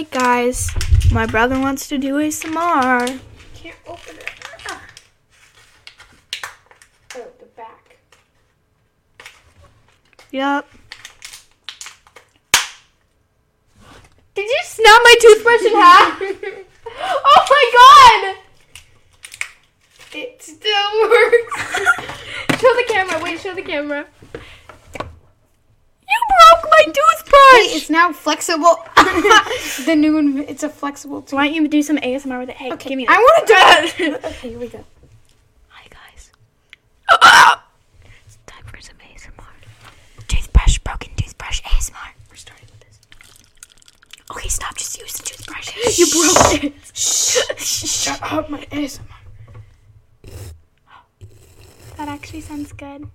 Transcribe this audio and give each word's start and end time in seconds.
wait, 0.00 0.10
guys. 0.10 0.70
My 1.12 1.26
brother 1.26 1.60
wants 1.60 1.86
to 1.88 1.98
do 1.98 2.14
ASMR. 2.14 3.20
Can't 3.54 3.76
open 3.86 4.16
it. 4.16 4.30
Ah. 4.66 4.82
Oh, 7.16 7.26
the 7.38 7.44
back. 7.54 7.98
Yup. 10.30 10.66
Did 14.34 14.48
you 14.48 14.60
snap 14.62 15.00
my 15.04 15.14
toothbrush 15.20 15.62
in 15.66 15.72
half? 15.74 16.22
oh 16.86 17.46
my 17.50 17.64
god! 17.76 18.36
It 20.14 20.42
still 20.42 20.92
works. 21.10 21.56
Show 22.60 22.74
the 22.74 22.84
camera. 22.88 23.22
Wait, 23.22 23.40
show 23.40 23.54
the 23.54 23.62
camera. 23.62 24.06
You 26.08 26.20
broke 26.30 26.64
my 26.64 26.84
toothbrush! 26.84 27.59
It's 27.70 27.90
now 27.90 28.12
flexible. 28.12 28.76
the 29.86 29.94
new 29.96 30.14
one, 30.14 30.38
it's 30.48 30.62
a 30.62 30.68
flexible 30.68 31.22
tool. 31.22 31.38
Why 31.38 31.46
don't 31.46 31.54
you 31.54 31.68
do 31.68 31.82
some 31.82 31.96
ASMR 31.98 32.40
with 32.40 32.48
it? 32.50 32.56
Hey, 32.56 32.70
give 32.76 32.96
me 32.96 33.06
that. 33.06 33.16
I 33.16 33.18
want 33.18 33.46
to 33.46 33.96
do 33.96 34.04
it. 34.14 34.24
okay, 34.24 34.50
here 34.50 34.58
we 34.58 34.68
go. 34.68 34.84
Hi 35.68 35.86
guys. 35.90 36.32
it's 38.26 38.38
time 38.46 38.64
for 38.64 38.80
some 38.80 38.96
ASMR. 38.96 39.44
Toothbrush, 40.28 40.78
broken 40.78 41.14
toothbrush 41.16 41.62
ASMR. 41.62 42.10
We're 42.30 42.36
starting 42.36 42.66
with 42.70 42.80
this. 42.80 43.00
Okay, 44.30 44.48
stop. 44.48 44.76
Just 44.76 44.98
use 45.00 45.12
the 45.14 45.22
toothbrush. 45.24 45.74
you 45.98 46.06
broke 46.06 46.64
it. 46.64 46.74
Shh. 46.94 47.36
Shut 47.58 48.20
up, 48.32 48.50
my 48.50 48.60
ASMR. 48.66 49.00
That 51.96 52.08
actually 52.08 52.40
sounds 52.40 52.72
good. 52.72 53.06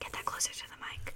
Get 0.00 0.12
that 0.12 0.24
closer 0.24 0.52
to 0.52 0.62
the 0.70 0.76
mic. 0.80 1.14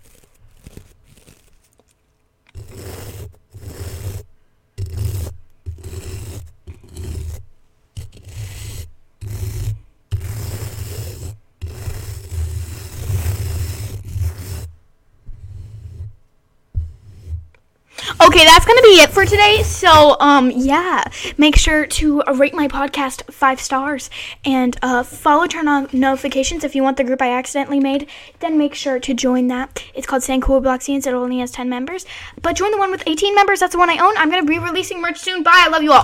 Okay, 18.22 18.44
that's 18.44 18.66
gonna 18.66 18.82
be 18.82 19.00
it 19.00 19.08
for 19.08 19.24
today. 19.24 19.62
So, 19.62 20.16
um, 20.20 20.50
yeah, 20.54 21.04
make 21.38 21.56
sure 21.56 21.86
to 21.86 22.22
rate 22.34 22.52
my 22.52 22.68
podcast 22.68 23.32
five 23.32 23.58
stars 23.58 24.10
and 24.44 24.76
uh, 24.82 25.02
follow, 25.04 25.46
turn 25.46 25.66
on 25.68 25.88
notifications 25.90 26.62
if 26.62 26.74
you 26.74 26.82
want 26.82 26.98
the 26.98 27.04
group 27.04 27.22
I 27.22 27.32
accidentally 27.32 27.80
made. 27.80 28.08
Then 28.40 28.58
make 28.58 28.74
sure 28.74 29.00
to 29.00 29.14
join 29.14 29.46
that. 29.48 29.82
It's 29.94 30.06
called 30.06 30.22
San 30.22 30.42
Cool 30.42 30.60
Block 30.60 30.82
Scenes. 30.82 31.06
It 31.06 31.14
only 31.14 31.38
has 31.38 31.50
ten 31.50 31.70
members, 31.70 32.04
but 32.42 32.56
join 32.56 32.72
the 32.72 32.78
one 32.78 32.90
with 32.90 33.02
eighteen 33.06 33.34
members. 33.34 33.60
That's 33.60 33.72
the 33.72 33.78
one 33.78 33.88
I 33.88 33.96
own. 33.96 34.14
I'm 34.18 34.28
gonna 34.28 34.44
be 34.44 34.58
releasing 34.58 35.00
merch 35.00 35.18
soon. 35.18 35.42
Bye. 35.42 35.52
I 35.54 35.68
love 35.68 35.82
you 35.82 35.92
all. 35.92 35.98